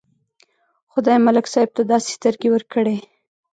خدای 0.91 1.17
ملک 1.25 1.45
صاحب 1.53 1.69
ته 1.77 1.81
داسې 1.91 2.09
سترګې 2.17 2.49
ورکړې. 2.51 2.97